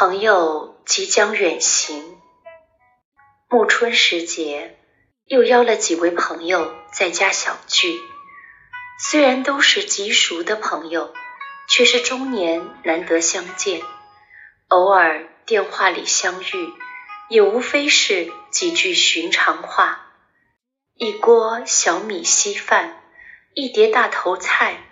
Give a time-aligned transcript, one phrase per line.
[0.00, 2.18] 朋友即将远行，
[3.50, 4.78] 暮春时节，
[5.26, 8.00] 又邀了几位朋友在家小聚。
[8.98, 11.12] 虽然都是极熟的朋友，
[11.68, 13.82] 却是中年难得相见。
[14.68, 16.72] 偶尔电话里相遇，
[17.28, 20.06] 也无非是几句寻常话。
[20.94, 23.02] 一锅小米稀饭，
[23.52, 24.82] 一碟大头菜，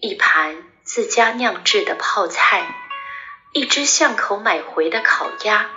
[0.00, 2.82] 一盘自家酿制的泡菜。
[3.56, 5.70] 一只巷口买回的烤鸭，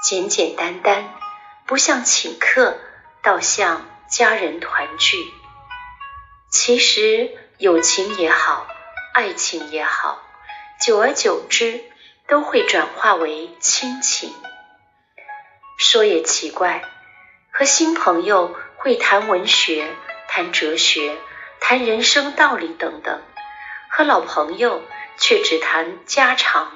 [0.00, 1.12] 简简单单，
[1.66, 2.78] 不像请客，
[3.20, 5.16] 倒像家人团聚。
[6.52, 8.64] 其实友情也好，
[9.12, 10.22] 爱情也好，
[10.80, 11.82] 久而久之
[12.28, 14.32] 都会转化为亲情。
[15.78, 16.84] 说也奇怪，
[17.50, 19.90] 和新朋友会谈文学、
[20.28, 21.16] 谈哲学、
[21.58, 23.20] 谈人生道理等等，
[23.90, 24.80] 和老朋友
[25.18, 26.70] 却只谈家常。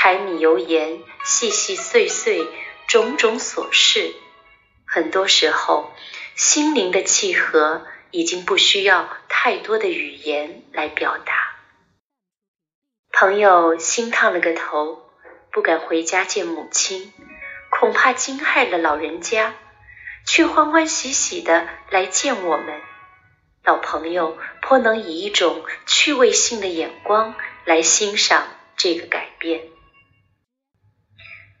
[0.00, 2.46] 柴米油盐，细细碎碎，
[2.86, 4.14] 种种琐事，
[4.86, 5.92] 很多时候，
[6.36, 11.34] 心灵的契合已经不需要太多的语言来表达。
[13.10, 15.02] 朋友心烫了个头，
[15.50, 17.12] 不敢回家见母亲，
[17.68, 19.56] 恐怕惊害了老人家，
[20.24, 22.80] 却欢欢喜喜的来见我们。
[23.64, 29.66] 老朋友颇能以一种趣味性的眼光来欣赏这个改变。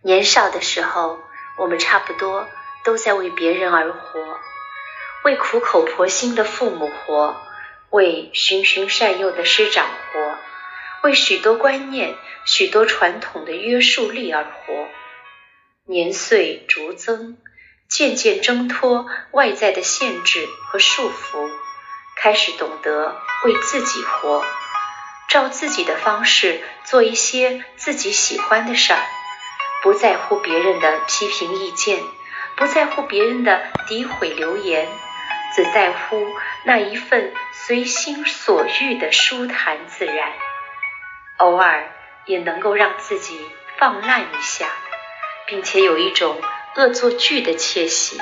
[0.02, 1.18] 年少的时候，
[1.58, 2.48] 我们差不多
[2.84, 4.38] 都在为别人而活，
[5.24, 7.36] 为苦口婆心的父母活，
[7.90, 10.38] 为循循善诱的师长活，
[11.02, 12.14] 为许多观念、
[12.46, 14.86] 许多传统的约束力而活。
[15.84, 17.36] 年岁逐增，
[17.88, 21.50] 渐渐挣脱外在的限制和束缚，
[22.16, 24.44] 开始懂得为自己活，
[25.28, 29.02] 照自己的方式做一些自己喜欢的事儿。
[29.82, 32.02] 不在乎别人的批评意见，
[32.56, 34.88] 不在乎别人的诋毁流言，
[35.54, 36.26] 只在乎
[36.64, 40.32] 那一份随心所欲的舒坦自然。
[41.36, 41.90] 偶尔
[42.26, 43.40] 也能够让自己
[43.76, 44.66] 放烂一下，
[45.46, 46.40] 并且有一种
[46.76, 48.18] 恶作剧的窃喜。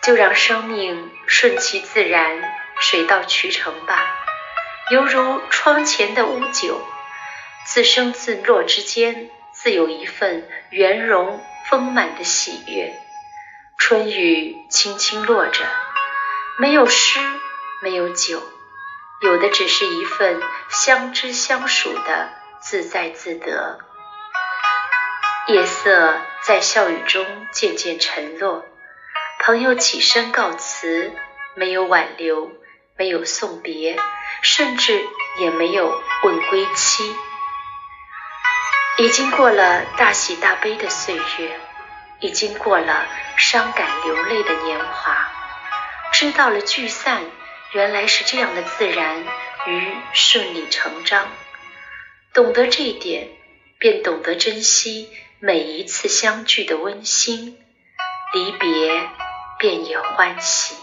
[0.00, 2.42] 就让生命顺其自然，
[2.78, 4.04] 水到渠成吧。
[4.90, 6.80] 犹如窗前的乌酒，
[7.64, 9.30] 自生自落之间。
[9.64, 12.92] 自有一份圆融丰满的喜悦。
[13.78, 15.64] 春雨轻轻落着，
[16.58, 17.18] 没有诗，
[17.82, 18.42] 没有酒，
[19.22, 22.28] 有的只是一份相知相属的
[22.60, 23.78] 自在自得。
[25.48, 28.66] 夜色在笑语中渐渐沉落，
[29.38, 31.10] 朋友起身告辞，
[31.54, 32.52] 没有挽留，
[32.98, 33.96] 没有送别，
[34.42, 35.02] 甚至
[35.40, 37.16] 也没有问归期。
[38.96, 41.60] 已经过了大喜大悲的岁月，
[42.20, 43.06] 已经过了
[43.36, 45.32] 伤感流泪的年华，
[46.12, 47.24] 知道了聚散
[47.72, 49.24] 原来是这样的自然
[49.66, 51.26] 与顺理成章，
[52.32, 53.30] 懂得这一点，
[53.78, 57.58] 便懂得珍惜每一次相聚的温馨，
[58.32, 59.08] 离别
[59.58, 60.76] 便也欢喜。